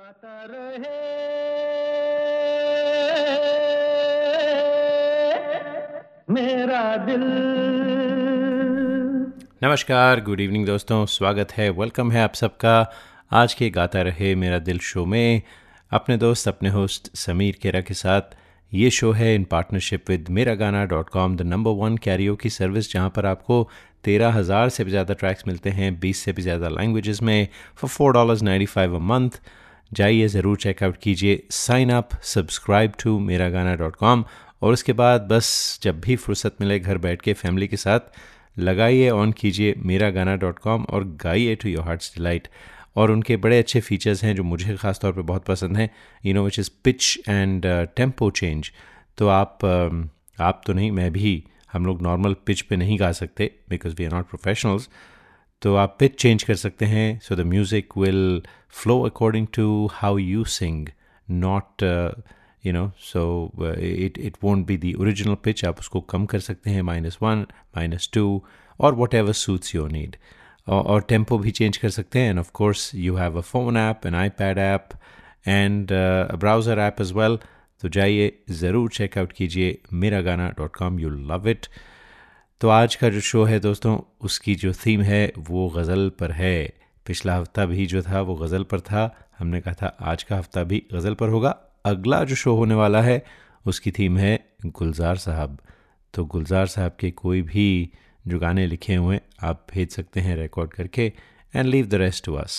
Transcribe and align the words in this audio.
गाता 0.00 0.44
रहे। 0.50 0.98
मेरा 6.30 6.96
दिल। 6.96 7.24
नमस्कार 9.62 10.20
गुड 10.20 10.40
इवनिंग 10.40 10.66
दोस्तों, 10.66 11.04
स्वागत 11.06 11.52
है 11.52 11.68
वेलकम 11.70 12.12
है 12.12 12.22
आप 12.22 12.34
सबका। 12.34 12.74
आज 13.32 13.54
के 13.54 13.70
गाता 13.70 14.02
रहे 14.02 14.34
मेरा 14.36 14.58
दिल 14.60 14.78
शो 14.78 15.04
में 15.06 15.42
अपने 15.92 16.16
दोस्त, 16.16 16.48
अपने 16.48 16.68
होस्ट 16.70 17.16
समीर 17.16 17.58
केरा 17.62 17.80
के 17.80 17.94
साथ। 17.94 18.36
ये 18.72 18.90
शो 18.92 19.12
है 19.12 19.34
इन 19.34 19.44
partnership 19.52 20.10
with 20.10 20.28
Mera 20.30 20.54
Gana 20.56 20.84
dot 20.86 21.08
com 21.10 21.36
the 21.36 21.42
number 21.44 21.70
one 21.84 21.96
karaoke 22.02 22.36
की 22.36 22.50
सर्विस 22.50 22.92
जहाँ 22.92 23.10
पर 23.16 23.26
आपको 23.26 23.66
तेरह 24.04 24.32
हज़ार 24.34 24.68
से 24.68 24.84
भी 24.84 24.90
ज़्यादा 24.90 25.14
ट्रैक्स 25.14 25.46
मिलते 25.48 25.70
हैं, 25.70 25.98
बीस 26.00 26.18
से 26.18 26.32
भी 26.32 26.42
ज़्यादा 26.42 26.68
लैंग्वेजेस 26.70 27.22
में 27.22 27.48
for 27.76 27.88
four 27.90 28.12
dollars 28.12 28.42
ninety 28.42 28.66
five 28.66 28.94
a 28.96 28.98
month 29.08 29.30
जाइए 29.92 30.26
ज़रूर 30.28 30.56
चेकआउट 30.56 30.96
कीजिए 30.96 31.42
साइन 31.50 31.90
अप 31.90 32.10
सब्सक्राइब 32.24 32.92
टू 33.02 33.18
मेरा 33.20 33.48
गाना 33.50 33.74
डॉट 33.76 33.96
कॉम 33.96 34.24
और 34.62 34.72
उसके 34.72 34.92
बाद 34.92 35.26
बस 35.30 35.78
जब 35.82 36.00
भी 36.00 36.16
फुर्सत 36.16 36.56
मिले 36.60 36.78
घर 36.78 36.98
बैठ 36.98 37.22
के 37.22 37.32
फैमिली 37.32 37.68
के 37.68 37.76
साथ 37.76 38.12
लगाइए 38.58 39.08
ऑन 39.10 39.32
कीजिए 39.32 39.74
मेरा 39.84 40.10
गाना 40.10 40.36
डॉट 40.36 40.58
कॉम 40.58 40.84
और 40.84 41.04
गाइए 41.22 41.54
टू 41.54 41.68
योर 41.68 41.84
हार्ट्स 41.84 42.12
डिलाइट 42.14 42.48
और 42.96 43.10
उनके 43.10 43.36
बड़े 43.36 43.58
अच्छे 43.58 43.80
फीचर्स 43.80 44.24
हैं 44.24 44.34
जो 44.36 44.44
मुझे 44.44 44.76
ख़ास 44.76 45.00
तौर 45.00 45.12
पे 45.12 45.22
बहुत 45.22 45.44
पसंद 45.44 45.76
हैं 45.76 45.90
you 46.24 46.34
know 46.34 46.44
which 46.44 46.58
is 46.58 46.70
pitch 46.84 47.18
and 47.28 47.66
tempo 47.96 48.30
change 48.32 48.70
तो 49.18 49.28
आप 49.28 49.58
uh, 49.58 50.42
आप 50.42 50.62
तो 50.66 50.72
नहीं 50.72 50.90
मैं 50.90 51.12
भी 51.12 51.42
हम 51.72 51.86
लोग 51.86 52.02
नॉर्मल 52.02 52.34
पिच 52.46 52.60
पे 52.60 52.76
नहीं 52.76 52.98
गा 53.00 53.10
सकते 53.12 53.50
because 53.70 53.94
we 53.98 54.04
are 54.04 54.12
not 54.12 54.28
professionals 54.28 54.88
तो 55.62 55.74
आप 55.76 55.96
पिच 56.00 56.14
चेंज 56.20 56.42
कर 56.42 56.54
सकते 56.54 56.86
हैं। 56.86 57.20
So 57.22 57.36
the 57.36 57.40
music 57.46 57.96
will 57.98 58.42
flow 58.82 59.00
according 59.04 59.46
to 59.54 59.86
how 59.92 60.18
you 60.18 60.44
sing 60.54 60.88
not 61.28 61.82
you 62.64 62.72
know 62.72 62.90
so 63.02 63.22
it 63.78 64.18
it 64.18 64.36
won't 64.42 64.66
be 64.66 64.76
the 64.76 64.92
original 64.94 65.34
pitch 65.44 65.64
आप 65.64 65.78
उसको 65.80 66.00
कम 66.12 66.26
कर 66.26 66.40
सकते 66.40 66.70
हैं 66.70 66.82
माइनस 66.82 67.18
वन 67.22 67.46
माइनस 67.76 68.08
टू 68.14 68.42
और 68.80 68.94
what 68.94 69.14
ever 69.14 69.32
suits 69.32 69.74
your 69.74 69.90
need 69.92 70.16
और 70.68 71.02
टेंपो 71.08 71.38
भी 71.38 71.50
change 71.50 71.76
कर 71.76 71.90
सकते 71.90 72.18
हैं 72.18 72.30
and 72.30 72.38
of 72.38 72.50
course 72.54 72.90
you 72.94 73.16
have 73.16 73.38
a 73.38 73.40
phone 73.42 73.76
app 73.76 74.06
an 74.06 74.14
I 74.14 74.28
pad 74.38 74.58
app 74.58 74.88
and 75.46 75.88
browser 76.38 76.78
app 76.78 77.00
as 77.00 77.14
well 77.14 77.38
तो 77.82 77.88
जाइए, 77.88 78.32
ज़रूर 78.50 78.90
चेकआउट 78.90 79.32
कीजिए, 79.32 79.78
Mera 79.92 80.20
Gana 80.22 80.48
dot 80.58 80.74
com 80.76 80.98
you 81.00 81.10
love 81.10 81.48
it 81.48 81.66
तो 82.60 82.68
आज 82.68 82.94
का 82.94 83.08
जो 83.08 83.20
शो 83.20 83.42
है 83.44 83.58
दोस्तों, 83.60 83.96
उसकी 84.20 84.54
जो 84.54 84.72
थीम 84.74 85.02
है, 85.02 85.32
वो 85.38 85.68
गज़ल 85.68 86.08
पर 86.20 86.30
है। 86.30 86.72
पिछला 87.06 87.36
हफ़्ता 87.36 87.64
भी 87.66 87.86
जो 87.86 88.02
था, 88.02 88.20
वो 88.20 88.34
गज़ल 88.34 88.62
पर 88.62 88.80
था। 88.80 89.04
हमने 89.38 89.60
कहा 89.60 89.74
था, 89.74 89.86
आज 90.00 90.22
का 90.22 90.36
हफ़्ता 90.36 90.64
भी 90.64 90.82
गज़ल 90.92 91.14
पर 91.14 91.28
होगा। 91.28 91.50
अगला 91.84 92.22
जो 92.24 92.34
शो 92.34 92.54
होने 92.56 92.74
वाला 92.74 93.00
है, 93.02 93.22
उसकी 93.66 93.90
थीम 93.90 94.18
है 94.18 94.38
गुलजार 94.66 95.16
साहब। 95.16 95.56
तो 96.14 96.24
गुलजार 96.24 96.66
साहब 96.66 96.96
के 97.00 97.10
कोई 97.12 97.40
भी 97.42 97.90
जो 98.26 98.38
गाने 98.38 98.66
लिखे 98.66 98.94
हुए 98.94 99.20
आप 99.42 99.66
भेज 99.72 99.90
सकते 99.90 100.20
हैं 100.20 100.36
रिकॉर्ड 100.36 100.72
करके 100.72 101.12
and 101.54 101.66
leave 101.66 101.86
the 101.86 101.94
rest 101.94 102.24
to 102.24 102.34
us 102.34 102.58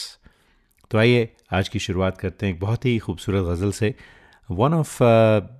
तो 0.91 0.97
आइए, 0.97 1.30
आज 1.53 1.69
की 1.69 1.80
शुरुआत 1.80 2.17
करते 2.17 2.45
हैं 2.45 2.53
एक 2.53 2.59
बहुत 2.59 2.86
ही 2.86 2.97
खूबसूरत 2.97 3.45
गज़ल 3.45 3.71
से। 3.71 3.93
One 4.49 4.73
of 4.73 4.97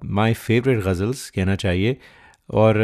my 0.06 0.34
favourite 0.36 0.84
ghazals 0.84 1.30
कहना 1.30 1.56
चाहिए 1.58 1.98
और 2.50 2.78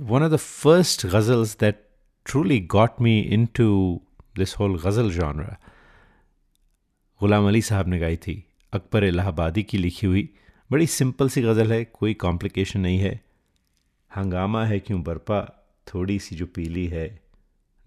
one 0.00 0.22
of 0.22 0.32
the 0.32 0.36
first 0.36 1.06
ghazals 1.06 1.58
that 1.60 1.88
truly 2.26 2.60
got 2.60 2.90
me 3.00 3.20
into 3.46 4.00
this 4.36 4.56
whole 4.58 4.78
ghazal 4.78 5.10
genre 5.10 5.56
Ghulam 7.22 7.48
Ali 7.48 7.62
साहब 7.62 7.88
ने 7.88 7.98
गाई 7.98 8.16
थी, 8.16 8.44
अकबर 8.72 9.04
इलाहाबादी 9.04 9.62
की 9.62 9.78
लिखी 9.78 10.06
हुई। 10.06 10.28
बड़ी 10.72 10.86
सिंपल 10.86 11.28
सी 11.28 11.42
गज़ल 11.42 11.72
है, 11.72 11.84
कोई 11.84 12.14
कॉम्प्लिकेशन 12.14 12.80
नहीं 12.80 12.98
है। 12.98 13.20
हंगामा 14.16 14.64
है 14.64 14.78
क्यों, 14.78 15.02
बरपा? 15.02 15.66
थोड़ी 15.86 16.18
सी 16.18 16.36
जो 16.36 16.46
पीली 16.46 16.86
है, 16.86 17.20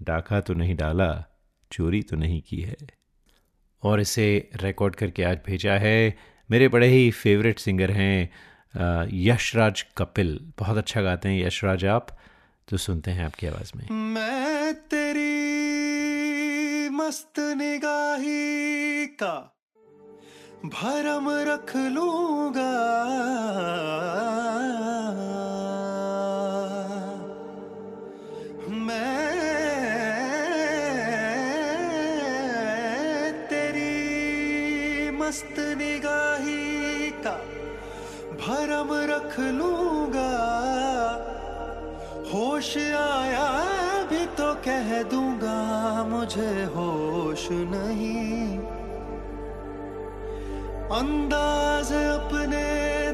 डाका 0.02 0.41
तो 0.41 0.53
नहीं 0.53 0.75
डाला, 0.75 1.25
चोरी 1.72 2.02
तो 2.02 2.16
नहीं 2.16 2.41
की 2.41 2.62
है। 2.62 2.75
और 3.84 4.00
इसे 4.00 4.50
रिकॉर्ड 4.56 4.96
करके 4.96 5.23
आज 5.23 5.40
भेजा 5.46 5.73
है। 5.73 6.18
मेरे 6.52 6.68
बड़े 6.68 6.88
ही 6.88 7.12
फेवरेट 7.12 7.59
सिंगर 7.59 7.91
हैं 7.91 8.29
यशराज 9.13 9.81
कपिल। 9.97 10.39
बहुत 10.59 10.78
अच्छा 10.78 11.01
गाते 11.01 11.29
हैं 11.29 11.45
यशराज 11.45 11.85
आप 11.85 12.07
तो 12.67 12.78
सुनते 12.78 13.11
हैं 13.11 13.25
आपकी 13.25 13.47
आवाज़ 13.47 13.72
में। 13.78 13.85
मैं 14.13 14.73
तेरी 14.89 15.35
मस्त 16.89 17.39
निगाही 17.57 19.05
का 19.22 19.35
भरम 20.66 21.29
रख 21.50 21.75
लूँगा। 21.75 22.73
मैं 28.88 29.28
तेरी 33.49 35.11
मस्त 35.11 35.59
भरम 38.47 38.90
रख 39.09 39.40
लूँगा। 39.40 40.34
होश 42.31 42.69
आया 42.78 43.47
भी 44.09 44.25
तो 44.38 44.53
कह 44.66 44.88
दूँगा, 45.03 45.58
मुझे 46.09 46.52
होश 46.75 47.47
नहीं। 47.52 48.58
अंदाज 50.97 51.91
अपने 51.94 52.66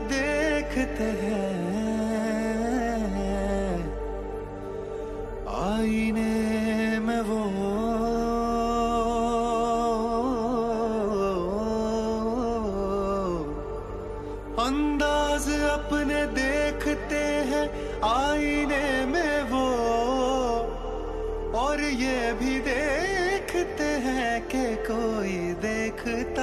देखते 0.08 1.10
हैं। 1.22 1.52
आईने 5.64 6.53
देखते 17.04 17.24
हैं 17.52 17.66
आईने 18.04 19.06
में 19.06 19.44
वो। 19.52 19.68
और 21.60 21.82
ये 21.82 22.34
भी 22.34 22.60
देखते 22.60 23.90
हैं 24.06 24.48
कि 24.48 24.64
कोई 24.88 25.38
देखता 25.62 26.43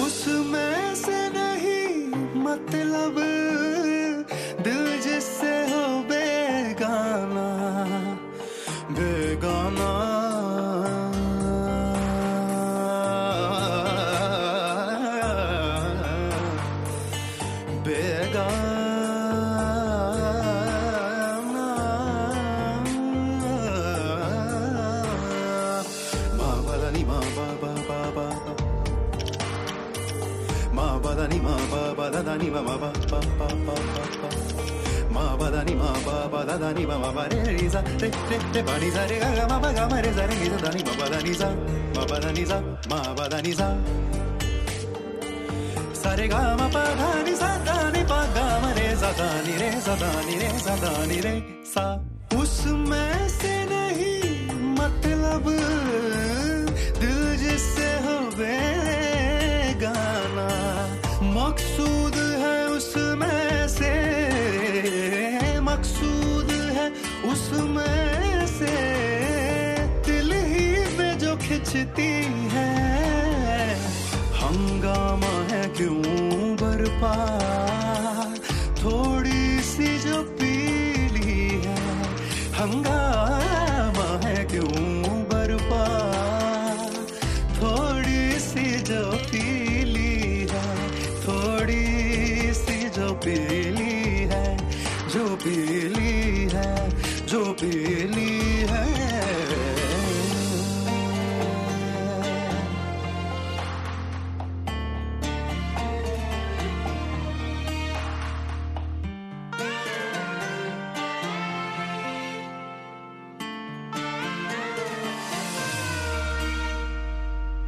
उसमें 0.00 0.94
से 0.94 1.18
नहीं 1.34 1.88
मतलब 2.44 3.20
दिल 4.64 4.84
जिससे 5.00 5.59
ma 32.66 32.74
ba 32.82 32.90
ba 33.10 33.18
ba 33.38 33.46
ba 33.66 33.74
ba 33.94 34.04
ba 34.20 34.28
ma 35.14 35.24
ba 35.40 35.46
da 35.54 35.60
ni 35.68 35.74
ma 35.80 35.90
ba 36.06 36.16
ba 36.32 36.40
da 36.48 36.56
da 36.62 36.68
ni 36.76 36.84
ma 36.90 36.96
ma 37.04 37.10
ba 37.16 37.24
re 37.30 37.38
re 37.56 37.68
za 37.74 37.80
re 38.02 38.08
re 38.30 38.38
re 38.54 38.62
ba 38.68 38.74
ni 38.82 38.88
za 38.96 39.02
re 39.10 39.16
ga 39.22 39.30
ga 39.38 39.44
ma 39.50 39.58
ba 39.64 39.70
ga 39.76 39.84
ma 39.90 39.98
re 40.04 40.10
za 40.18 40.24
re 40.30 40.34
ni 40.42 40.48
da 40.64 40.70
ni 40.76 40.82
ma 40.88 40.94
ba 41.00 41.06
da 41.12 41.18
ni 41.26 41.32
za 41.40 41.48
ma 41.96 42.02
ba 42.10 42.16
da 42.24 42.30
ni 42.36 42.44
za 42.50 42.58
ma 42.90 42.98
ba 43.18 43.24
da 43.32 43.38
ni 43.46 43.52
za 43.60 43.68
sa 46.02 46.10
re 46.18 46.26
ga 46.32 46.40
ma 46.60 46.66
pa 46.74 46.84
da 47.00 47.08
ni 47.26 47.34
sa 47.42 47.50
da 47.68 47.76
ni 47.94 48.02
pa 48.10 48.20
ga 48.34 48.46
ma 48.62 48.70
re 48.78 48.88
za 49.02 49.10
da 49.20 49.28
ni 49.46 49.54
re 49.62 49.70
za 49.86 49.94
da 50.02 50.10
ni 50.28 50.34
re 50.42 50.50
za 50.66 50.74
da 50.84 50.92
ni 51.10 51.18
re 51.26 51.34
खिंचती 71.96 72.48
है। 72.52 73.74
हंगामा 74.34 75.54
है 75.54 75.68
क्यों 75.68 76.02
बरपा? 76.56 77.49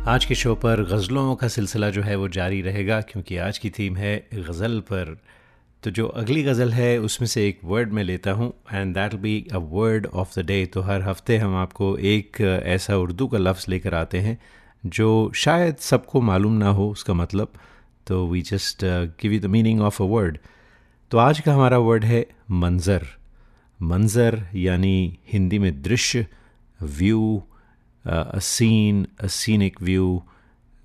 आज 0.08 0.25
के 0.25 0.34
show 0.34 0.54
पर 0.54 0.82
गज़लों 0.84 1.34
का 1.37 1.49
सिलसिला 1.49 1.88
जो 1.90 2.02
है 2.02 2.14
वो 2.16 2.28
जारी 2.28 2.60
रहेगा, 2.62 3.00
क्योंकि 3.00 3.37
आज 3.38 3.58
की 3.58 3.69
थीम 3.70 3.96
है 3.96 4.14
गज़ल 4.34 4.78
पर। 4.81 5.16
तो 5.82 5.90
जो 5.90 6.06
अगली 6.06 6.43
गज़ल 6.43 6.72
है, 6.72 6.99
उसमें 6.99 7.26
से 7.28 7.46
एक 7.49 7.60
वर्ड 7.64 7.93
मैं 7.93 8.04
लेता 8.04 8.32
हूँ 8.32 8.52
and 8.72 8.94
that 8.94 9.14
be 9.16 9.34
a 9.52 9.58
word 9.58 10.06
of 10.06 10.38
the 10.38 10.44
day 10.46 10.64
तो 10.66 10.81
हर 10.81 11.02
हफ़्ते 11.02 11.37
हम 11.38 11.54
आपको 11.56 11.96
एक 11.99 12.40
ऐसा 12.40 12.96
उर्दू 12.96 13.26
का 13.26 13.38
लफ्ज़ 13.38 13.66
लेकर 13.69 13.94
आते 13.94 14.19
हैं, 14.19 14.38
जो 14.84 15.32
शायद 15.34 15.76
सबको 15.81 16.20
मालूम 16.22 16.52
ना 16.55 16.69
हो 16.70 16.88
उसका 16.90 17.14
मतलब। 17.14 17.52
तो 18.06 18.26
we 18.26 18.43
just 18.43 18.84
give 19.22 19.32
you 19.32 19.40
the 19.40 19.52
meaning 19.55 19.81
of 19.82 20.02
a 20.02 20.06
word 20.06 20.38
तो 21.12 21.19
आज 21.19 21.40
का 21.40 21.55
हमारा 21.55 21.78
वर्ड 21.81 22.05
है 22.05 22.26
मंज़र। 22.50 23.06
मंज़र 23.81 24.43
यानी 24.56 25.19
हिंदी 25.32 25.58
में 25.58 25.82
दृश्य 25.82 26.26
view 26.81 27.43
a 28.04 28.40
scene, 28.40 29.06
a 29.19 29.28
scenic 29.28 29.78
view. 29.81 30.22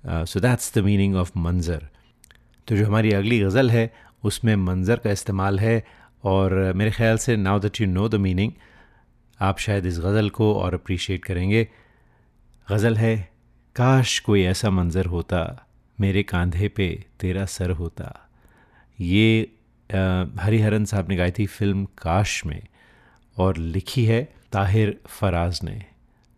Uh, 0.04 0.24
so 0.24 0.40
that's 0.40 0.70
the 0.70 0.82
meaning 0.82 1.14
of 1.16 1.36
मंज़र 1.36 1.88
तो 2.68 2.76
जो 2.76 2.86
हमारी 2.86 3.12
अगली 3.12 3.38
गज़ल 3.40 3.70
है 3.70 3.90
उसमें 4.24 4.54
मंज़र 4.56 4.96
का 5.04 5.10
इस्तेमाल 5.10 5.58
है 5.60 5.82
और 6.24 6.72
मेरे 6.76 6.90
ख्याल 6.90 7.18
से 7.18 7.36
now 7.36 7.58
that 7.60 7.80
you 7.80 7.86
know 7.86 8.08
the 8.08 8.14
meaning 8.26 8.52
आप 9.40 9.58
शायद 9.58 9.86
इस 9.86 9.98
गज़ल 10.00 10.28
को 10.38 10.52
और 10.54 10.74
अप्रिशिएट 10.74 11.24
करेंगे। 11.24 11.66
गज़ल 12.68 12.96
है 12.96 13.16
काश 13.76 14.18
कोई 14.26 14.42
ऐसा 14.44 14.70
मंज़र 14.70 15.06
होता 15.06 15.42
मेरे 15.98 16.22
कांधे 16.22 16.68
पे 16.68 16.88
तेरा 17.20 17.44
सर 17.46 17.70
होता। 17.80 18.14
ये 18.98 19.50
हरिहरन 19.90 20.84
साहब 20.84 21.08
ने 21.08 21.16
गाई 21.16 21.30
थी 21.38 21.46
फ़िल्म 21.46 21.84
काश 21.98 22.44
में 22.46 22.62
और 23.36 23.56
लिखी 23.56 24.04
है 24.04 24.22
ताहिर 24.52 24.98
फराज 25.08 25.60
ने। 25.64 25.84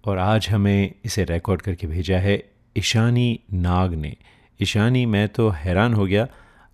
और 0.04 0.18
आज 0.18 0.48
हमें 0.48 0.94
इसे 1.04 1.24
रिकॉर्ड 1.24 1.62
करके 1.62 1.86
भेजा 1.86 2.18
है 2.18 2.42
ईशानी 2.76 3.40
नाग 3.52 3.94
ने। 3.94 4.16
ईशानी, 4.60 5.04
मैं 5.06 5.28
तो 5.28 5.48
हैरान 5.48 5.94
हो 5.94 6.06
गया। 6.06 6.26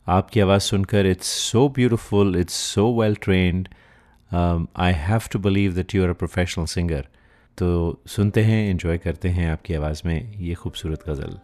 आपकी 0.06 0.40
आवाज़ 0.40 0.62
सुनकर 0.62 1.06
it's 1.06 1.26
so 1.26 1.69
beautiful 1.69 2.37
it's 2.37 2.55
so 2.75 2.93
well 3.00 3.14
trained 3.23 3.69
I 4.31 4.93
have 4.93 5.20
to 5.32 5.38
believe 5.38 5.75
that 5.75 5.94
you 5.94 6.02
are 6.05 6.11
a 6.11 6.12
professional 6.12 6.67
singer 6.67 7.06
तो 7.58 7.69
सुनते 8.06 8.43
हैं 8.43 8.70
इन्जॉय 8.70 8.99
करते 8.99 9.28
हैं 9.28 9.50
आपकी 9.50 9.75
आवाज़ 9.75 10.02
में 10.06 10.34
ये 10.37 10.55
खूबसूरत 10.55 11.08
गज़ल। 11.08 11.38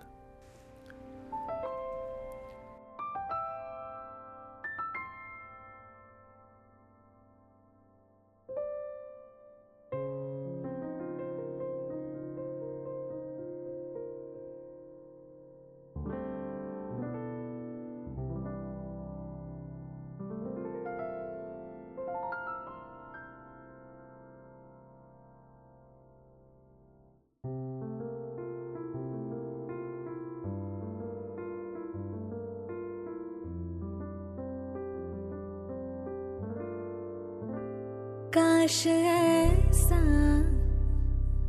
काश 38.37 38.87
ऐसा 38.87 40.01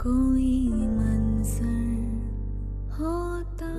कोई 0.04 0.72
मंजर 0.72 1.94
होता। 3.00 3.70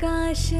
काश 0.00 0.52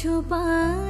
सर 0.00 0.08
छुपाने 0.08 0.89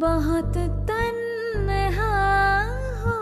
बहुत 0.00 0.56
तन 0.88 1.16
हो। 3.00 3.16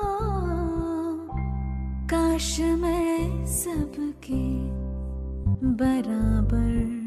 काश 2.11 2.61
मैं 2.61 3.47
सबके 3.47 4.45
बराबर 5.77 6.98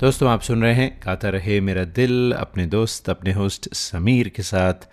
दोस्तों, 0.00 0.28
आप 0.30 0.40
सुन 0.40 0.62
रहे 0.62 0.74
हैं 0.74 1.00
गाता 1.04 1.28
रहे 1.28 1.60
मेरा 1.60 1.82
दिल, 1.84 2.32
अपने 2.32 2.64
दोस्त, 2.66 3.08
अपने 3.10 3.32
होस्ट 3.32 3.68
समीर 3.74 4.28
के 4.28 4.42
साथ। 4.42 4.86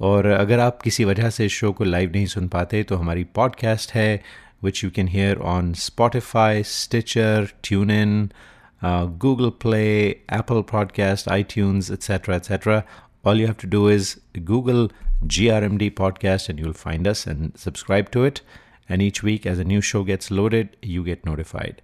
और 0.00 0.26
अगर 0.26 0.58
आप 0.60 0.82
किसी 0.82 1.04
वजह 1.04 1.30
से 1.30 1.48
शो 1.48 1.70
को 1.72 1.84
लाइव 1.84 2.10
नहीं 2.14 2.26
सुन 2.26 2.48
पाते 2.48 2.82
तो 2.82 2.96
हमारी 2.96 3.24
पॉडकास्ट 3.24 3.92
है 3.92 4.22
which 4.64 4.82
you 4.84 4.90
can 4.90 5.08
hear 5.08 5.38
on 5.52 5.72
Spotify 5.74 6.62
Stitcher 6.62 7.48
TuneIn 7.90 8.28
Google 9.24 9.48
Play 9.62 9.86
Apple 10.08 10.62
podcast 10.70 11.28
iTunes 11.42 11.90
etcetera 11.90 12.36
etcetera 12.36 12.82
all 13.24 13.40
you 13.40 13.46
have 13.46 13.56
to 13.62 13.68
do 13.68 13.90
is 13.90 14.14
Google 14.38 14.88
G 15.24 15.48
R 15.48 15.64
M 15.64 15.78
D 15.78 15.88
podcast 15.88 16.50
and 16.50 16.60
you'll 16.60 16.72
find 16.72 17.08
us 17.08 17.26
and 17.28 17.50
subscribe 17.58 18.06
to 18.12 18.26
it 18.26 18.40
and 18.90 19.02
each 19.02 19.24
week 19.24 19.46
as 19.46 19.60
a 19.60 19.64
new 19.64 19.80
show 19.80 20.04
gets 20.04 20.32
loaded 20.32 20.68
you 20.86 21.02
get 21.02 21.26
notified 21.26 21.80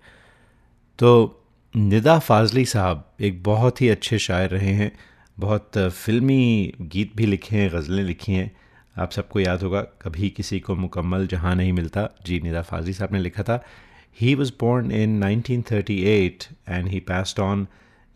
तो 0.98 1.42
निदा 1.76 2.18
फाजली 2.18 2.64
साहब 2.64 3.16
एक 3.20 3.42
बहुत 3.42 3.80
ही 3.82 3.88
अच्छे 3.88 4.18
शायर 4.18 4.50
रहे 4.50 4.70
हैं। 4.70 4.92
बहुत 5.38 5.78
फिल्मी 5.78 6.72
गीत 6.80 7.16
भी 7.16 7.26
लिखे 7.26 7.56
हैं, 7.56 7.70
गज़लें 7.70 8.02
लिखी 8.04 8.32
हैं। 8.32 8.50
आप 8.96 9.10
सबको 9.10 9.40
याद 9.40 9.62
होगा, 9.62 9.80
कभी 9.82 10.30
किसी 10.30 10.60
को 10.60 10.74
मुकम्मल 10.74 11.26
जहाँ 11.26 11.54
नहीं 11.54 11.72
मिलता, 11.72 12.08
जी 12.26 12.40
निदा 12.40 12.62
फाजली 12.62 12.92
साहब 12.92 13.12
ने 13.12 13.18
लिखा 13.18 13.42
था। 13.42 13.64
He 14.20 14.34
was 14.34 14.52
born 14.60 14.90
in 14.92 15.24
1938 15.24 16.48
and 16.68 16.88
he 16.88 17.02
passed 17.10 17.40
on 17.40 17.66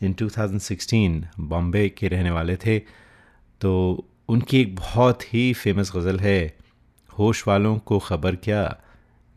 in 0.02 0.14
2016 0.14 1.28
Bombay 1.40 1.88
के 1.88 2.08
रहने 2.08 2.30
वाले 2.30 2.56
थे। 2.56 2.78
तो 3.60 4.08
उनकी 4.28 4.60
एक 4.60 4.74
बहुत 4.76 5.34
ही 5.34 5.52
फ़ेमस 5.52 5.92
गज़ल 5.96 6.20
है, 6.20 6.56
होश 7.18 7.46
वालों 7.48 7.78
को 7.78 7.98
ख़बर 7.98 8.36
क्या, 8.36 8.80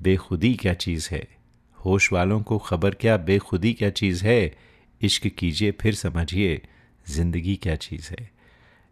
बेखुदी 0.01 0.53
क्या 0.53 0.73
चीज़ 0.73 1.09
है। 1.11 1.42
होश 1.85 2.11
वालों 2.13 2.41
को 2.41 2.57
ख़बर 2.57 2.93
क्या 2.93 3.17
बेखुदी 3.17 3.73
क्या 3.73 3.89
चीज़ 3.89 4.25
है? 4.25 4.55
इश्क 5.01 5.27
कीजिए, 5.27 5.71
फिर 5.71 5.93
समझिए, 5.93 6.61
ज़िंदगी 7.09 7.55
क्या 7.55 7.75
चीज़ 7.75 8.09
है? 8.11 8.31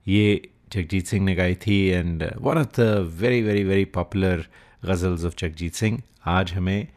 ये 0.07 0.49
जगजीत 0.73 1.07
सिंह 1.07 1.25
ने 1.25 1.35
गाई 1.35 1.55
थी 1.55 1.85
and 1.85 2.23
one 2.37 2.57
of 2.57 2.81
the 2.81 3.11
very 3.19 3.41
very 3.41 3.63
very 3.63 3.85
popular 3.85 4.45
ghazals 4.85 5.25
of 5.25 5.35
Jagjit 5.37 5.73
Singh. 5.73 6.01
आज 6.25 6.53
हमें 6.53 6.87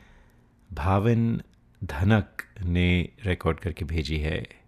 भाविन 0.73 1.43
धनक 1.85 2.43
ने 2.65 3.09
रिकॉर्ड 3.27 3.61
करके 3.61 3.85
भेजी 3.85 4.19
है। 4.19 4.64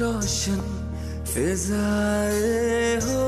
रोशन 0.00 0.60
फिजाए 1.30 2.98
हो। 3.06 3.27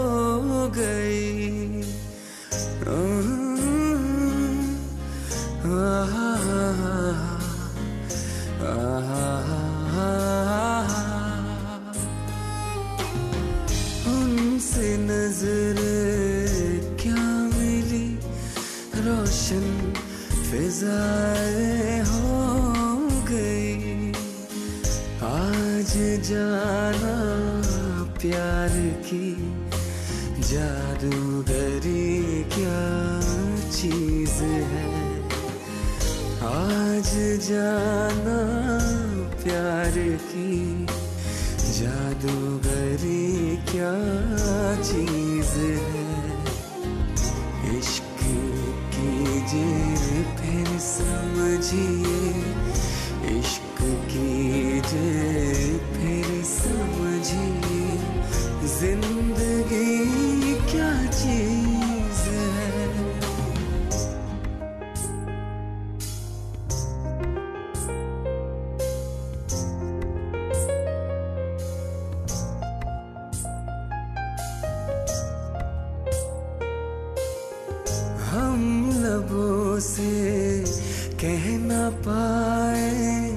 पाए 82.08 83.30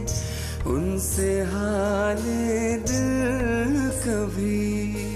उनसे 0.68 1.32
हाले 1.42 2.78
दिल 2.90 3.74
कभी। 4.06 5.13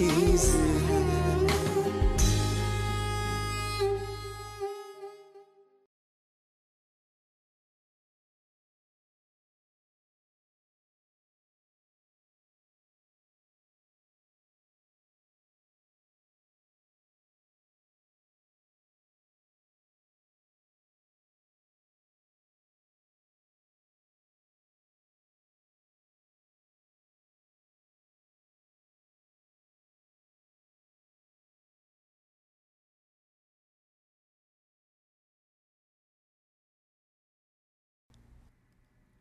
चीज़ 0.00 0.29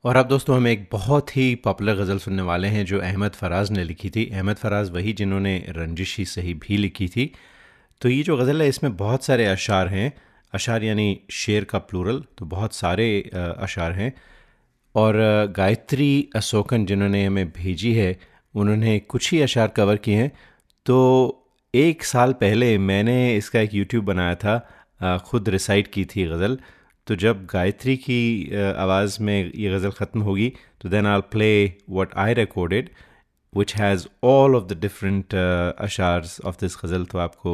और 0.05 0.15
अब 0.15 0.27
दोस्तों 0.27 0.55
हम 0.55 0.67
एक 0.67 0.87
बहुत 0.91 1.35
ही 1.37 1.55
पॉपुलर 1.55 1.95
गज़ल 1.95 2.17
सुनने 2.17 2.41
वाले 2.41 2.67
हैं 2.67 2.83
जो 2.85 2.99
अहमद 2.99 3.31
फराज 3.31 3.71
ने 3.71 3.83
लिखी 3.83 4.09
थी। 4.09 4.25
अहमद 4.25 4.55
फराज 4.55 4.89
वही 4.89 5.13
जिन्होंने 5.13 5.55
रंजिशी 5.69 6.25
सही 6.25 6.53
भी 6.53 6.77
लिखी 6.77 7.07
थी। 7.07 7.31
तो 8.01 8.09
ये 8.09 8.21
जो 8.23 8.37
गज़ल 8.37 8.61
है, 8.61 8.67
इसमें 8.67 8.95
बहुत 8.97 9.23
सारे 9.23 9.45
अशार 9.45 9.87
हैं। 9.87 10.11
अशार 10.53 10.83
यानी 10.83 11.19
शेर 11.31 11.63
का 11.63 11.79
प्लूरल 11.79 12.23
तो 12.37 12.45
बहुत 12.45 12.73
सारे 12.73 13.09
अशार 13.35 13.91
हैं। 13.91 14.13
और 14.95 15.15
गायत्री 15.57 16.29
अशोकन 16.35 16.85
जिन्होंने 16.85 17.25
हमें 17.25 17.49
भेजी 17.51 17.93
है, 17.93 18.17
उन्होंने 18.55 18.97
कुछ 18.99 19.31
ही 19.33 19.41
अशार 19.41 19.67
कवर 19.67 19.97
किए 19.97 20.15
हैं। 20.15 20.31
तो 20.85 20.97
एक 21.73 22.03
साल 22.05 22.33
पहले 22.33 22.77
मैंने 22.77 23.35
इसका 23.37 23.59
एक 23.59 23.73
यूट्यूब 23.73 24.05
बनाया 24.05 24.35
था 24.35 25.17
खुद 25.25 25.49
रिसाइट 25.49 25.87
की 25.87 26.05
थी 26.05 26.25
गज़ल। 26.25 26.57
तो 27.09 27.15
जब 27.15 27.45
गायत्री 27.51 27.95
की 27.97 28.21
आवाज़ 28.77 29.17
में 29.23 29.51
ये 29.55 29.69
गज़ल 29.69 29.91
ख़त्म 29.91 30.21
होगी 30.21 30.51
तो 30.81 30.89
then 30.89 31.05
I'll 31.07 31.21
play 31.31 31.51
what 31.89 32.13
I 32.23 32.33
recorded 32.33 32.89
which 33.53 33.75
has 33.75 34.05
all 34.23 34.55
of 34.55 34.63
the 34.63 34.77
different 34.81 35.35
अशार्स 35.35 36.39
of 36.45 36.59
this 36.61 36.75
गज़ल। 36.83 37.05
तो 37.05 37.17
आपको 37.19 37.53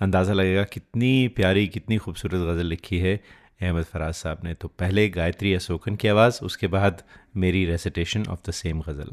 अंदाज़ा 0.00 0.32
लगेगा 0.34 0.64
कितनी 0.72 1.28
प्यारी, 1.36 1.66
कितनी 1.68 1.96
खूबसूरत 1.96 2.40
गज़ल 2.48 2.66
लिखी 2.66 2.98
है 2.98 3.14
अहमद 3.62 3.84
फराज 3.84 4.14
साहब 4.14 4.40
ने। 4.44 4.54
तो 4.54 4.68
पहले 4.78 5.08
गायत्री 5.10 5.54
अशोकन 5.54 5.96
की 5.96 6.08
आवाज़, 6.08 6.40
उसके 6.44 6.66
बाद 6.66 7.02
मेरी 7.36 7.64
recitation 7.66 8.24
of 8.28 8.40
the 8.48 8.52
same 8.52 8.80
ghazal. 8.88 9.10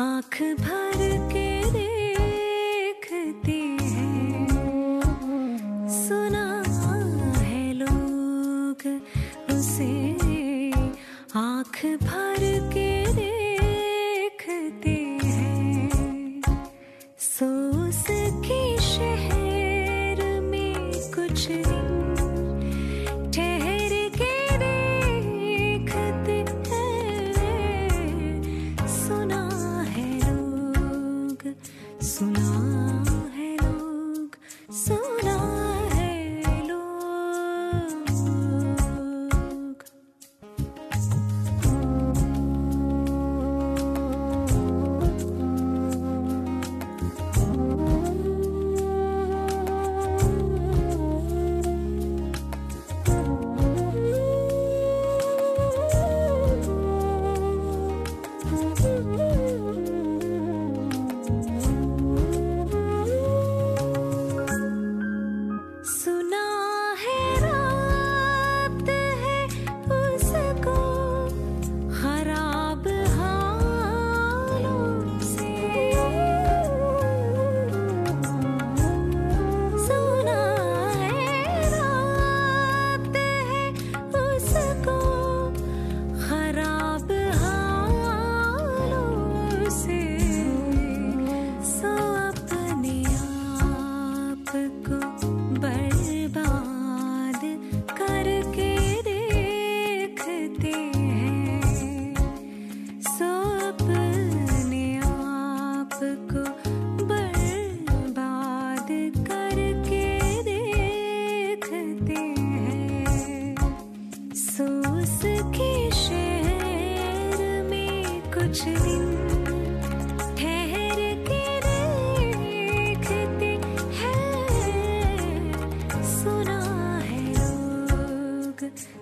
आँख 0.00 0.42
भर 0.60 0.87
आँख 11.78 12.02
भर 12.02 12.17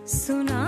सुना 0.06 0.65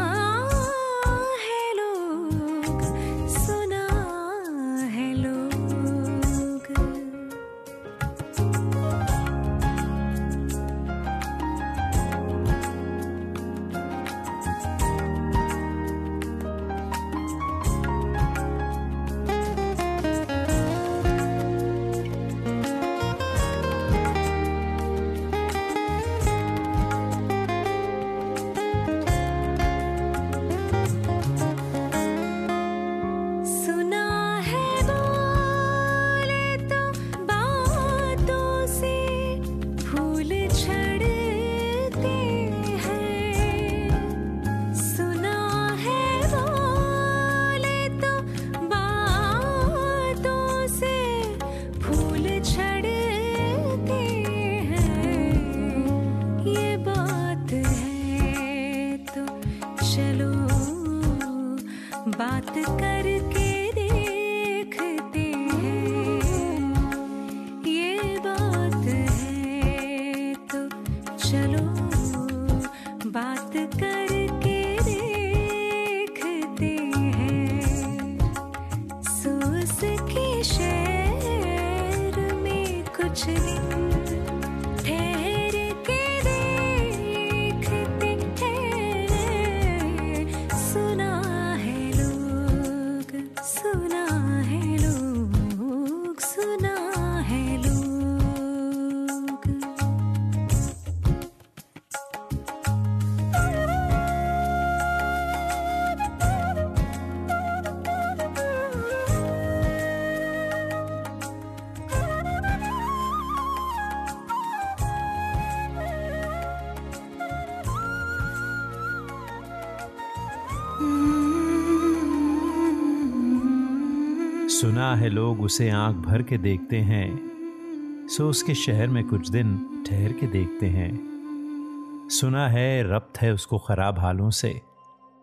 सुना 124.61 124.95
है 124.97 125.09
लोग 125.09 125.41
उसे 125.41 125.71
आँख 125.71 125.97
भर 125.97 126.23
के 126.23 126.39
देखते 126.39 126.77
हैं, 126.77 128.09
सो 128.09 128.29
उसके 128.31 128.55
शहर 128.55 128.89
में 128.89 129.05
कुछ 129.05 129.29
दिन 129.29 129.85
ठहर 129.89 130.13
के 130.13 130.27
देखते 130.27 130.67
हैं। 130.67 132.09
सुना 132.11 132.49
है 132.49 132.95
रब्त 132.95 133.19
है 133.19 133.33
उसको 133.33 133.59
खराब 133.59 133.99
हालों 133.99 134.31
से, 134.31 134.61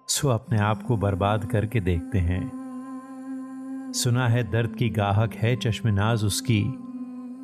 सो 0.08 0.30
अपने 0.30 0.58
आप 0.58 0.84
को 0.84 0.98
बर्बाद 0.98 1.46
करके 1.46 1.80
देखते 1.80 2.18
हैं। 2.18 3.92
सुना 3.96 4.28
है 4.28 4.52
दर्द 4.52 4.76
की 4.76 4.90
गाहक 4.90 5.34
है 5.34 5.56
चश्मनाज 5.56 6.24
उसकी, 6.24 6.64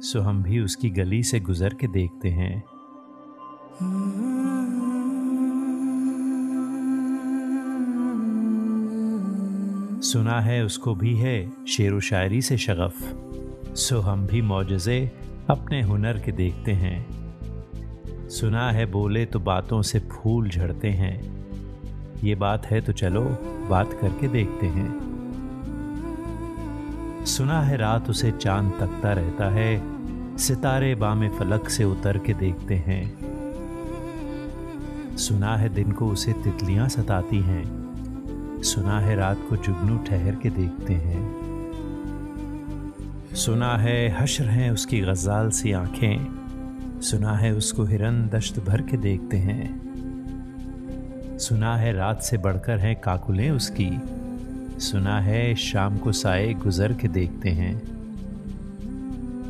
सो 0.01 0.21
हम 0.21 0.43
भी 0.43 0.59
उसकी 0.59 0.89
गली 0.89 1.23
से 1.23 1.39
गुजर 1.39 1.73
के 1.73 1.87
देखते 1.87 2.29
हैं। 2.29 2.63
सुना 10.13 10.41
है, 10.41 10.65
उसको 10.65 10.95
भी 10.95 11.17
है 11.17 11.51
शेर 11.67 11.93
व 11.93 11.99
शायरी 11.99 12.41
से 12.41 12.57
शगफ। 12.57 12.95
सो 13.75 13.99
हम 13.99 14.27
भी 14.27 14.41
मोजे 14.41 15.11
अपने 15.49 15.81
हुनर 15.81 16.19
के 16.19 16.31
देखते 16.31 16.71
हैं। 16.71 17.07
सुना 18.29 18.71
है 18.71 18.85
बोले 18.85 19.25
तो 19.25 19.39
बातों 19.39 19.81
से 19.81 19.99
फूल 19.99 20.49
झड़ते 20.49 20.87
हैं। 20.87 21.45
ये 22.23 22.35
बात 22.35 22.65
है 22.65 22.81
तो 22.81 22.93
चलो 22.93 23.21
बात 23.69 23.93
करके 23.93 24.27
देखते 24.27 24.65
हैं। 24.65 25.11
सुना 27.25 27.61
है 27.61 27.77
रात 27.77 28.09
उसे 28.09 28.31
चाँद 28.31 28.73
तकता 28.79 29.13
रहता 29.13 29.49
है, 29.49 29.81
सितारे 30.37 30.95
बामे 30.95 31.29
फलक 31.29 31.69
से 31.69 31.83
उतर 31.83 32.17
के 32.17 32.33
देखते 32.33 32.75
हैं। 32.75 33.17
सुना 35.17 35.57
है 35.57 35.69
दिन 35.69 35.91
को 35.91 36.07
उसे 36.07 36.33
तितलियाँ 36.33 36.89
सताती 36.89 37.39
हैं। 37.41 37.80
सुना 38.63 38.99
है 38.99 39.15
रात 39.15 39.37
को 39.49 39.55
जुगनू 39.55 39.97
ठहर 39.97 40.35
के 40.35 40.49
देखते 40.49 40.93
हैं। 40.93 41.41
सुना 43.35 43.77
है 43.77 44.09
हश्र 44.09 44.43
हैं 44.43 44.71
उसकी 44.71 45.01
गजाल 45.01 45.49
सी 45.49 45.71
आँखें। 45.71 46.41
सुना 47.01 47.35
है 47.35 47.53
उसको 47.53 47.83
हिरन 47.83 48.29
दश्त 48.29 48.59
भर 48.59 48.81
के 48.81 48.97
देखते 48.97 49.37
हैं। 49.37 49.91
सुना 51.39 51.77
है 51.77 51.93
रात 51.93 52.21
से 52.21 52.37
बढ़कर 52.37 52.79
हैं 52.79 53.01
काकुलें 53.01 53.51
उसकी। 53.51 54.01
सुना 54.79 55.19
है 55.21 55.55
शाम 55.55 55.97
को 55.97 56.11
साए 56.11 56.53
गुजर 56.53 56.93
के 56.93 57.07
देखते 57.07 57.49
हैं। 57.49 57.81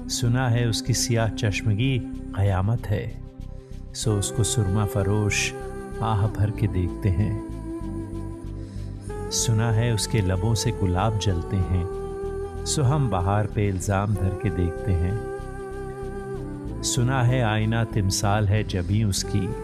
सुना 0.10 0.50
है 0.50 0.67
उसकी 0.67 0.93
सियाह 0.93 1.30
चश्मगी 1.30 2.00
कयामत 2.38 2.82
है। 2.86 3.21
सो 3.93 4.12
उसको 4.12 4.43
सुरमा 4.43 4.86
फरोश 4.86 5.54
आह 6.02 6.28
भर 6.28 6.52
के 6.52 6.67
देखते 6.67 7.10
हैं। 7.10 7.61
सुना 9.32 9.72
है 9.72 9.94
उसके 9.94 10.22
लबों 10.22 10.56
से 10.56 10.72
गुलाब 10.72 11.20
जलते 11.20 11.58
हैं। 11.58 12.65
सो 12.65 12.84
हम 12.84 13.10
बाहर 13.10 13.48
पे 13.48 13.67
इल्ज़ाम 13.67 14.15
धर 14.15 14.30
के 14.30 14.50
देखते 14.50 14.91
हैं। 14.91 15.32
सुना 16.84 17.24
है 17.24 17.41
आईना 17.41 17.84
तिमसाल 17.84 18.48
है 18.48 18.63
जबी 18.63 19.04
उसकी। 19.04 19.56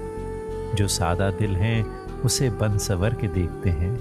जो 0.75 0.87
सादा 0.87 1.29
दिल 1.31 1.55
है, 1.55 1.83
उसे 2.25 2.49
बन 2.49 2.77
सवर 2.77 3.13
के 3.13 3.27
देखते 3.27 3.69
हैं। 3.69 3.95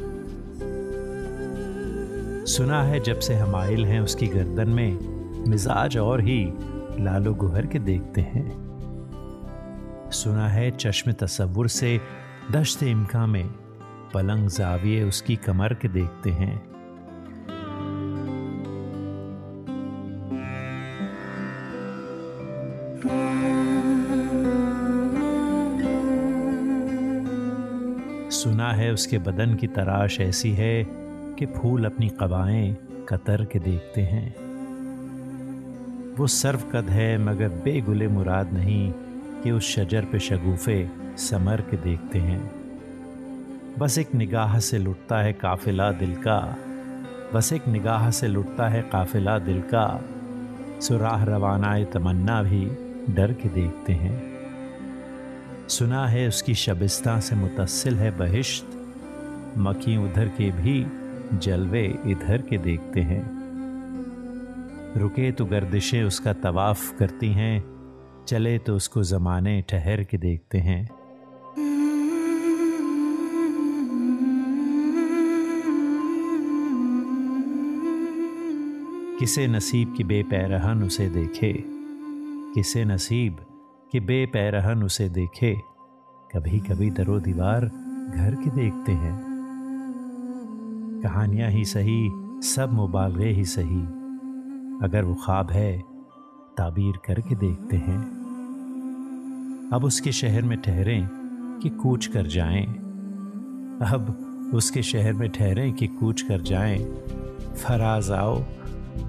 सुना 2.47 2.83
है 2.83 3.01
जब 3.01 3.19
से 3.19 3.35
हम 3.35 3.57
आयल 3.57 3.87
हैं 3.87 4.01
उसकी 4.01 4.27
गर्दन 4.27 4.69
में, 4.69 4.99
मिजाज 5.49 5.99
और 5.99 6.21
ही 6.21 6.53
लालो 7.01 7.35
गुहर 7.35 7.67
के 7.67 7.79
देखते 7.79 8.21
हैं। 8.21 8.49
सुना 10.11 10.49
है 10.49 10.71
चश्म 10.71 11.13
तस्वुर 11.13 11.69
से 11.69 12.01
दश्त 12.53 12.83
इम्का 12.83 13.27
में 13.27 13.66
पलंग 14.17 14.49
जाविये, 14.49 15.03
उसकी 15.03 15.37
कमर 15.37 15.75
के 15.75 15.89
देखते 15.89 16.31
हैं। 16.31 16.77
सुना 28.31 28.73
है 28.73 28.93
उसके 28.93 29.19
बदन 29.19 29.55
की 29.55 29.67
तराश 29.67 30.21
ऐसी 30.21 30.51
है 30.51 30.87
कि 31.39 31.47
फूल 31.47 31.85
अपनी 31.85 32.09
कबाएँ 32.09 32.77
कतर 33.09 33.45
के 33.45 33.59
देखते 33.59 34.01
हैं। 34.01 34.37
वो 36.17 36.27
सर्व 36.27 36.61
कद 36.61 36.85
है, 36.85 37.19
मगर 37.19 37.49
बेगुले 37.49 38.09
मुराद 38.09 38.53
नहीं 38.53 38.93
कि 39.43 39.51
उस 39.51 39.75
शजर 39.75 40.05
पे 40.05 40.19
शगुफे 40.19 40.91
समर 41.17 41.61
के 41.61 41.77
देखते 41.77 42.19
हैं। 42.19 42.56
बस 43.79 43.99
एक 43.99 44.15
निगाह 44.15 44.59
से 44.59 44.79
लुटता 44.79 45.19
है 45.19 45.33
काफिला 45.33 45.93
दिल 45.93 46.15
का। 46.15 46.57
बस 47.35 47.53
एक 47.53 47.69
निगाह 47.69 48.11
से 48.11 48.29
लुटता 48.29 48.69
है 48.69 48.83
काफिला 48.83 49.39
दिल 49.39 49.61
का। 49.61 50.05
सुराह 50.81 51.25
रवानाए 51.25 51.85
तमन्ना 51.85 52.43
भी 52.43 52.65
डर 53.15 53.33
के 53.33 53.49
देखते 53.49 53.93
हैं। 53.93 54.23
सुना 55.69 56.07
है 56.07 56.29
उसकी 56.29 56.55
शबिस्ता 56.55 57.21
से 57.21 57.37
मुतसिल 57.37 57.95
है 57.95 58.11
बहिश्त। 58.11 58.67
मकी 59.59 59.97
उधर 59.97 60.29
के 60.29 60.51
भी 60.51 60.87
जलवे 61.39 61.99
इधर 62.07 62.43
के 62.43 62.59
देखते 62.59 63.01
हैं। 63.01 63.23
रुके 64.97 65.33
तो 65.33 65.45
गर्दिशें 65.45 66.05
उसका 66.05 66.33
तवाफ 66.33 66.99
करती 66.99 67.33
हैं, 67.33 67.65
चले 68.29 68.59
तो 68.59 68.77
उसको 68.77 69.03
ज़माने 69.03 69.65
ठहर 69.69 70.05
के 70.05 70.19
देखते 70.19 70.59
हैं। 70.59 70.89
किसे 79.19 79.47
नसीब 79.47 79.95
की 79.97 80.05
बेपैरहन 80.05 80.83
उसे 80.83 81.09
देखे? 81.09 81.65
किसे 82.55 82.85
नसीब 82.85 83.37
कि 83.93 84.01
बेपैरहन 84.01 84.83
उसे 84.83 85.09
देखे? 85.09 85.57
कभी 86.35 86.59
कभी 86.59 86.91
दरो 86.91 87.21
दीवार 87.21 87.65
घर 88.15 88.35
के 88.45 88.51
देखते 88.51 88.93
हैं। 88.93 89.23
कहानियाँ 91.05 91.51
ही 91.51 91.65
सही, 91.65 92.11
सब 92.43 92.71
मुबालगे 92.73 93.27
ही 93.27 93.45
सही। 93.45 93.81
अगर 94.83 95.05
वो 95.05 95.15
ख्वाब 95.15 95.51
है, 95.51 95.79
ताबीर 96.57 96.97
करके 97.07 97.35
देखते 97.35 97.77
हैं। 97.77 98.03
अब 99.73 99.85
उसके 99.85 100.13
शहर 100.13 100.43
में 100.43 100.61
ठहरें 100.61 101.09
कि 101.63 101.69
कूच 101.69 102.07
कर 102.07 102.27
जाएँ। 102.27 102.67
अब 103.83 104.23
उसके 104.55 104.83
शहर 104.83 105.13
में 105.13 105.29
ठहरें 105.29 105.73
कि 105.73 105.87
कूच 105.87 106.23
कर 106.23 106.41
जाएँ। 106.41 106.85
फराज 107.57 108.11
आओ 108.11 108.43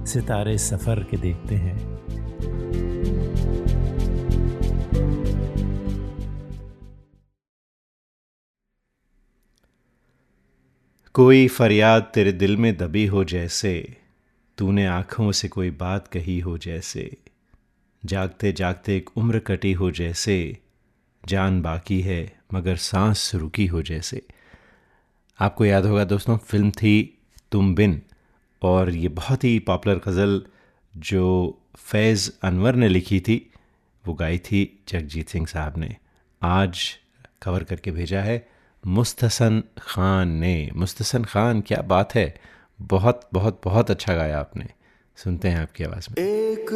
सितारे 0.06 0.58
सफ़र 0.58 1.04
के 1.04 1.18
देखते 1.18 1.56
हैं। 1.56 1.98
कोई 11.14 11.48
फरियाद 11.48 12.12
तेरे 12.14 12.32
दिल 12.32 12.58
में 12.58 12.78
दबी 12.78 13.06
हो 13.06 13.24
जैसे, 13.24 13.98
तूने 14.58 14.86
आँखों 14.86 15.32
से 15.32 15.48
कोई 15.48 15.72
बात 15.72 16.08
कही 16.08 16.40
हो 16.40 16.58
जैसे 16.58 17.18
जागते 18.06 18.52
जागते 18.52 18.98
एक 18.98 19.10
उम्र 19.18 19.40
कटी 19.40 19.74
हो 19.74 19.92
जैसे, 19.92 20.58
जान 21.26 21.62
बाकी 21.62 22.02
है 22.02 22.40
मगर 22.54 22.76
सांस 22.76 23.32
रुकी 23.36 23.66
हो 23.66 23.82
जैसे। 23.82 24.22
आपको 25.40 25.66
याद 25.66 25.86
होगा 25.86 26.04
दोस्तों, 26.04 26.38
फ़िल्म 26.38 26.72
थी 26.72 27.20
तुम 27.52 27.76
बिन। 27.76 28.02
और 28.62 28.90
ये 28.90 29.08
बहुत 29.08 29.44
ही 29.44 29.60
पॉपुलर 29.60 29.96
गज़ल 29.96 30.42
जो 30.98 31.60
फैज़ 31.76 32.32
अनवर 32.44 32.76
ने 32.76 32.90
लिखी 32.90 33.20
थी, 33.20 33.52
वो 34.08 34.14
गाई 34.14 34.38
थी 34.38 34.84
जगजीत 34.88 35.30
सिंह 35.30 35.46
साहब 35.46 35.78
ने। 35.78 35.96
आज 36.42 36.80
कवर 37.42 37.64
करके 37.64 37.92
भेजा 37.92 38.22
है 38.22 38.48
मुस्तसन 38.88 39.64
ख़ान 39.80 40.30
ने। 40.30 40.72
मुस्तसन 40.76 41.24
ख़ान, 41.24 41.62
क्या 41.62 41.82
बात 41.82 42.16
है? 42.16 42.42
बहुत 42.82 43.30
बहुत 43.34 43.62
बहुत 43.66 43.92
अच्छा 43.92 44.16
गाया 44.16 44.40
आपने। 44.40 44.66
सुनते 45.16 45.48
हैं 45.48 45.60
आपकी 45.60 45.84
आवाज़ 45.84 46.08
में। 46.12 46.28
एक 46.28 46.68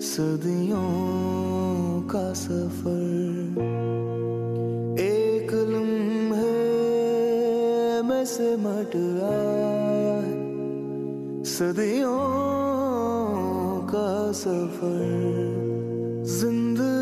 सदियों 0.00 2.02
का 2.02 2.32
सफ़र। 2.32 3.25
में 8.26 8.56
मट 8.56 8.94
आया 9.22 10.16
सदियों 11.46 12.18
का 13.86 14.08
सफ़र 14.32 14.98
ज़िंदगी 16.30 16.95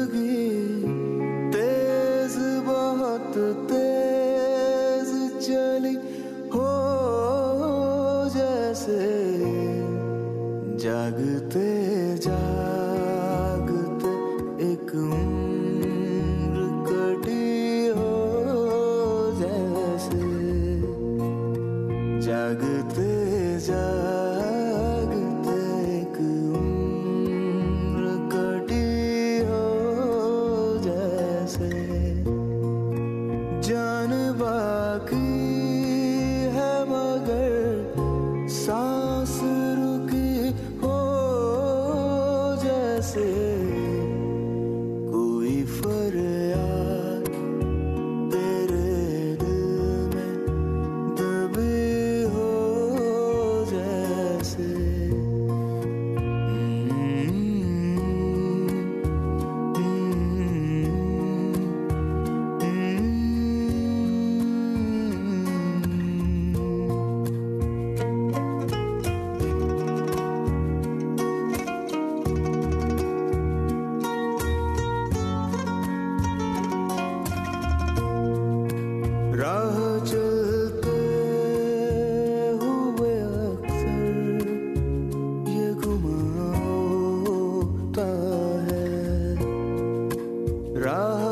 राह 90.84 91.23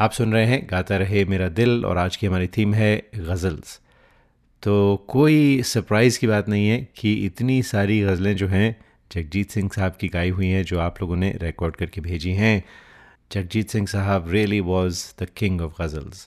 आप 0.00 0.12
सुन 0.12 0.32
रहे 0.32 0.44
हैं, 0.46 0.66
गाता 0.70 0.96
रहे 0.96 1.24
मेरा 1.24 1.48
दिल 1.48 1.84
और 1.84 1.98
आज 1.98 2.14
की 2.16 2.26
हमारी 2.26 2.46
थीम 2.46 2.74
है 2.74 3.10
गज़ल्स। 3.16 3.80
तो 4.62 5.04
कोई 5.08 5.62
सरप्राइज़ 5.62 6.18
की 6.18 6.26
बात 6.26 6.48
नहीं 6.48 6.68
है 6.68 6.78
कि 6.96 7.12
इतनी 7.26 7.62
सारी 7.62 8.00
गज़लें 8.00 8.36
जो 8.36 8.48
हैं, 8.48 8.76
जगजीत 9.10 9.50
सिंह 9.50 9.68
साहब 9.68 9.96
की 10.00 10.08
गाई 10.08 10.30
हुई 10.30 10.48
हैं, 10.48 10.62
जो 10.64 10.78
आप 10.80 11.02
लोगों 11.02 11.16
ने 11.16 11.30
रिकॉर्ड 11.42 11.76
करके 11.76 12.00
भेजी 12.00 12.32
हैं। 12.32 12.64
जगजीत 13.32 13.70
सिंह 13.70 13.86
साहब 13.86 14.30
really 14.30 14.60
was 14.70 15.04
the 15.22 15.28
king 15.36 15.60
of 15.60 15.82
ghazals. 15.82 16.26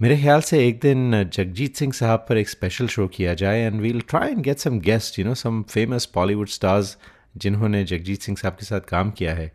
मेरे 0.00 0.16
ख्याल 0.16 0.40
से 0.40 0.66
एक 0.68 0.80
दिन 0.80 1.22
जगजीत 1.24 1.76
सिंह 1.76 1.92
साहब 1.92 2.26
पर 2.28 2.38
एक 2.38 2.48
स्पेशल 2.48 2.88
शो 2.88 3.06
किया 3.08 3.34
जाए 3.34 3.60
and 3.60 3.80
we'll 3.80 4.00
try 4.08 4.30
and 4.30 4.42
get 4.44 4.58
some 4.58 4.80
guest 4.80 5.18
you 5.18 5.24
know 5.24 5.34
some 5.34 5.62
famous 5.68 6.08
Bollywood 6.14 6.48
stars 6.48 6.96
जिन्होंने 7.36 7.84
जगजीत 7.84 8.22
सिंह 8.22 8.38
साहब 8.38 8.54
के 8.54 8.66
साथ 8.66 8.88
काम 8.88 9.10
किया 9.10 9.34
है। 9.34 9.52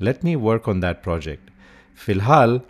Let 0.00 0.24
me 0.24 0.34
work 0.46 0.68
on 0.68 0.80
that 0.80 1.02
project 1.02 1.50
फ़िलहाल 1.98 2.60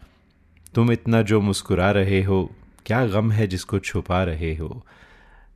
तुम 0.76 0.92
इतना 0.92 1.22
जो 1.22 1.40
मुस्कुरा 1.40 1.90
रहे 1.90 2.22
हो, 2.22 2.50
क्या 2.86 3.06
गम 3.06 3.32
है 3.32 3.46
जिसको 3.46 3.78
छुपा 3.78 4.24
रहे 4.24 4.54
हो? 4.56 4.86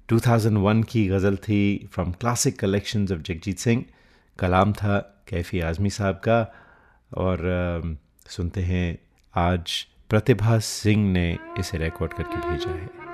2001 0.08 0.84
की 0.84 1.06
गज़ल 1.08 1.36
थी 1.36 1.88
from 1.92 2.12
classic 2.12 2.58
collection 2.58 3.02
of 3.02 3.20
Jagjit 3.20 3.58
Singh 3.58 3.84
कलाम 4.38 4.72
था 4.72 5.22
कैफ़ी 5.28 5.60
आज़मी 5.60 5.90
साहब 5.90 6.14
का, 6.14 6.54
और 7.16 7.98
सुनते 8.26 8.60
हैं, 8.60 8.98
आज 9.36 9.86
प्रतिभा 10.08 10.58
सिंह 10.58 11.12
ने 11.12 11.38
इसे 11.58 11.78
रिकॉर्ड 11.78 12.12
करके 12.12 12.36
भेजा 12.36 12.70
है। 12.70 13.09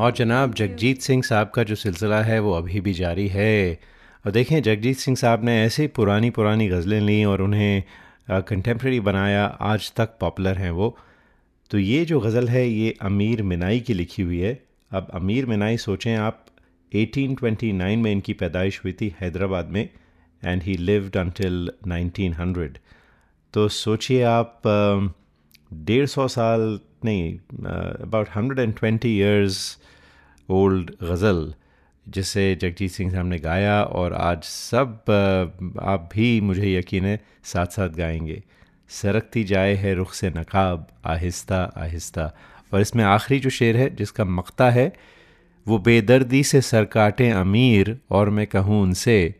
और 0.00 0.12
जनाब 0.12 0.54
जगजीत 0.54 1.00
सिंह 1.02 1.22
साहब 1.22 1.50
का 1.54 1.62
जो 1.62 1.74
सिलसिला 1.74 2.20
है, 2.22 2.38
वो 2.40 2.52
अभी 2.52 2.80
भी 2.80 2.92
जारी 2.94 3.26
है। 3.28 3.80
और 4.24 4.32
देखें 4.32 4.62
जगजीत 4.62 4.96
सिंह 4.96 5.16
साहब 5.16 5.44
ने 5.44 5.60
ऐसे 5.64 5.86
पुरानी 5.88 6.30
पुरानी 6.30 6.68
गज़लें 6.68 7.00
ली 7.00 7.24
और 7.24 7.42
उन्हें 7.42 7.82
कंटेम्प्रेरी 8.30 9.00
बनाया, 9.00 9.44
आज 9.44 9.92
तक 9.96 10.16
पॉपुलर 10.20 10.58
हैं 10.58 10.70
वो। 10.70 10.96
तो 11.70 11.78
ये 11.78 12.04
जो 12.04 12.20
गज़ल 12.20 12.48
है, 12.48 12.68
ये 12.68 12.94
अमीर 13.02 13.42
मिनाई 13.42 13.80
की 13.80 13.94
लिखी 13.94 14.22
हुई 14.22 14.38
है। 14.38 14.58
अब 14.90 15.10
अमीर 15.14 15.46
मिनाई 15.46 15.76
सोचें 15.76 16.14
आप 16.16 16.44
1829 16.92 17.96
में 17.96 18.10
इनकी 18.12 18.32
पैदाइश 18.32 18.80
हुई 18.84 18.92
थी 18.92 19.14
हैदराबाद 19.20 19.68
में 19.68 19.88
एंड 20.42 20.62
ही 20.62 20.76
लिव्ड 20.76 21.16
अंटिल 21.16 21.70
1900 21.88 22.78
तो 23.54 23.68
सोचिए 23.68 24.22
आप 24.22 24.62
डेढ़ 25.72 26.06
सौ 26.06 26.26
साल 26.28 26.78
नहीं 27.04 27.34
about 28.02 28.28
hundred 28.36 28.58
and 28.58 28.78
twenty 28.78 29.18
years 29.18 29.78
old 30.48 30.90
ghazal, 31.02 31.54
जिसे 32.08 32.54
जगजीत 32.54 32.90
सिंह 32.90 33.12
साहब 33.12 33.26
ने 33.26 33.38
गाया 33.38 33.82
और 33.82 34.14
आज 34.14 34.42
सब 34.42 35.04
आप 35.82 36.08
भी 36.12 36.40
मुझे 36.40 36.78
यकीन 36.78 37.04
है, 37.04 37.20
साथ 37.44 37.66
साथ 37.66 37.88
गाएँगे। 37.88 38.42
सरकती 38.88 39.44
जाए 39.44 39.74
है 39.74 39.94
रुख 39.94 40.12
से 40.12 40.30
नकाब, 40.30 40.86
आहिस्ता 41.06 41.62
आहिस्ता। 41.76 42.32
और 42.74 42.80
इसमें 42.80 43.04
आखिरी 43.04 43.40
जो 43.40 43.50
शेर 43.50 43.76
है, 43.76 43.94
जिसका 43.94 44.24
मक्ता 44.24 44.70
है, 44.70 44.92
वो 45.68 45.78
बेदर्दी 45.78 46.42
से 46.42 46.60
सर 46.60 46.84
काटे 46.84 47.30
अमीर, 47.30 47.98
और 48.10 48.30
मैं 48.30 48.46
कहूँ 48.46 48.82
उनसे, 48.82 49.34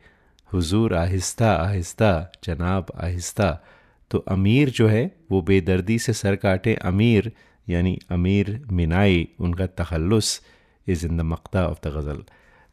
हुजूर 0.53 0.95
आहिस्ता 0.95 1.53
आहिस्ता, 1.53 2.33
जनाब 2.45 2.87
आहिस्ता। 2.97 3.65
तो 4.11 4.19
अमीर 4.19 4.71
जो 4.71 4.89
है, 4.89 5.17
वो 5.31 5.43
बेदर्दी 5.43 5.99
से 5.99 6.13
सर 6.13 6.37
काटे 6.37 6.75
अमीर 6.75 7.33
यानी 7.71 7.99
अमीर 8.11 8.63
मिनाई, 8.73 9.29
उनका 9.41 9.67
तखलस 9.67 10.41
इज़ 10.89 11.07
इन 11.07 11.17
द 11.17 11.21
मक्ता 11.21 11.67
ऑफ़ 11.67 11.89
द 11.89 11.91
गज़ल 11.91 12.23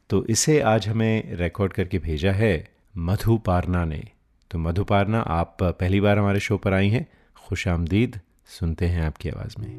तो 0.10 0.26
इसे 0.26 0.60
आज 0.62 0.88
हमें 0.88 1.36
रिकॉर्ड 1.36 1.74
करके 1.74 2.00
भेजा 2.00 2.32
है 2.32 2.70
मधु 2.98 3.38
पारना 3.38 3.86
ने। 3.86 4.04
तो 4.52 4.60
मधु 4.60 4.84
पारना 4.84 5.20
आप 5.20 5.58
पहली 5.64 6.00
बार 6.00 6.20
हमारे 6.20 6.40
शो 6.40 6.58
पर 6.58 6.74
आई 6.74 6.90
हैं। 6.90 7.08
खुश 7.48 7.68
आमदीद, 7.68 8.20
सुनते 8.46 8.86
हैं 8.86 9.02
आपकी 9.02 9.30
आवाज़ 9.30 9.56
में। 9.60 9.74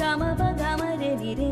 कामारे 0.00 1.10
विरे 1.20 1.50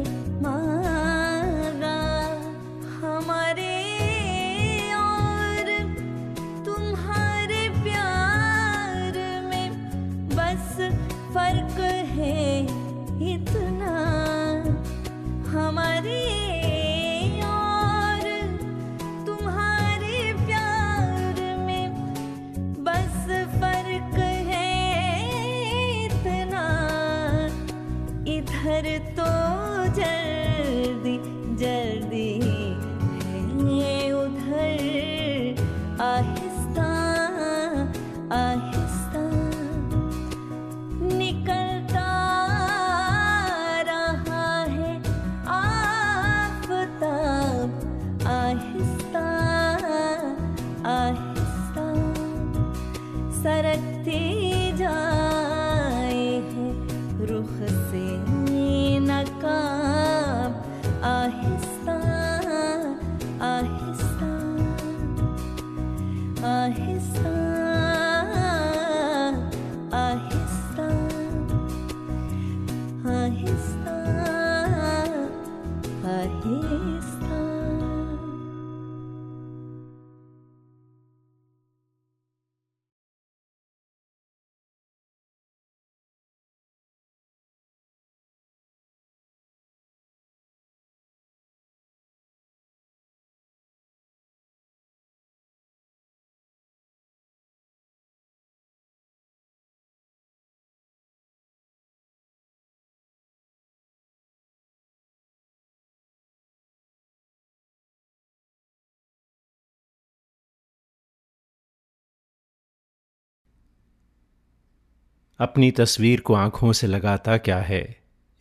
अपनी 115.41 115.71
तस्वीर 115.71 116.21
को 116.21 116.35
आँखों 116.35 116.73
से 116.73 116.87
लगाता 116.87 117.37
क्या 117.39 117.59
है? 117.59 117.83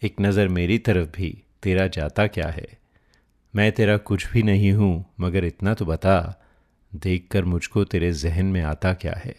एक 0.01 0.15
नज़र 0.21 0.47
मेरी 0.47 0.77
तरफ़ 0.77 1.07
भी, 1.09 1.29
तेरा 1.63 1.87
जाता 1.87 2.25
क्या 2.27 2.47
है? 2.47 2.67
मैं 3.53 3.71
तेरा 3.71 3.95
कुछ 3.99 4.27
भी 4.31 4.43
नहीं 4.43 4.71
हूँ, 4.71 5.05
मगर 5.19 5.45
इतना 5.45 5.73
तो 5.73 5.85
बता। 5.85 6.17
देख 6.91 7.27
कर 7.31 7.45
मुझको 7.45 7.83
तेरे 7.83 8.11
जहन 8.13 8.45
में 8.45 8.61
आता 8.61 8.93
क्या 8.93 9.13
है? 9.15 9.35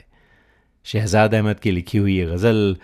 शहजाद 0.86 1.34
अहमद 1.34 1.60
की 1.60 1.70
लिखी 1.70 1.98
हुई 1.98 2.16
ये 2.18 2.26
गज़ल 2.26 2.76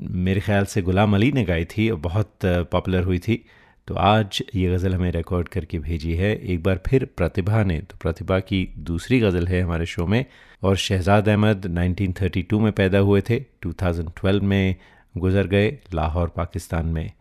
मेरे 0.00 0.40
ख्याल 0.40 0.64
से 0.64 0.82
ग़ुलाम 0.82 1.14
अली 1.14 1.30
ने 1.32 1.44
गाई 1.44 1.64
थी, 1.66 1.88
और 1.90 1.98
बहुत 1.98 2.38
पॉपुलर 2.44 3.02
हुई 3.02 3.18
थी। 3.18 3.44
तो 3.90 3.94
आज 3.94 4.42
ये 4.54 4.70
गज़ल 4.70 4.94
हमें 4.94 5.10
रिकॉर्ड 5.12 5.48
करके 5.48 5.78
भेजी 5.78 6.14
है। 6.14 6.36
एक 6.36 6.62
बार 6.62 6.80
फिर 6.86 7.04
प्रतिभा 7.04 7.62
ने 7.64 7.78
तो 7.80 7.96
प्रतिभा 8.00 8.38
की 8.40 8.74
दूसरी 8.78 9.20
गज़ल 9.20 9.46
है 9.46 9.60
हमारे 9.60 9.86
शो 9.86 10.06
में, 10.06 10.24
और 10.62 10.76
शहजाद 10.76 11.28
अहमद 11.28 11.66
1932 11.66 12.60
में 12.60 12.72
पैदा 12.72 12.98
हुए 12.98 13.20
थे। 13.20 13.40
2012 13.62 14.42
में 14.42 14.76
गुजर 15.18 15.46
गए 15.46 15.78
लाहौर, 15.94 16.28
पाकिस्तान 16.28 16.86
में। 16.86 17.12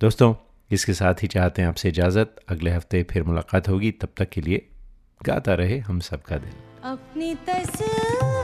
दोस्तों, 0.00 0.34
इसके 0.70 0.94
साथ 0.94 1.14
ही 1.22 1.28
चाहते 1.28 1.62
हैं 1.62 1.68
आपसे 1.68 1.88
इजाज़त। 1.88 2.36
अगले 2.48 2.70
हफ़्ते 2.70 3.02
फिर 3.02 3.22
मुलाकात 3.22 3.68
होगी। 3.68 3.90
तब 3.90 4.08
तक 4.16 4.28
के 4.28 4.40
लिए 4.40 4.66
गाता 5.26 5.54
रहे 5.54 5.78
हम 5.78 6.00
सबका 6.00 6.36
दिल। 6.36 6.52
अपनी 6.84 7.34
तस्वीर 7.34 8.35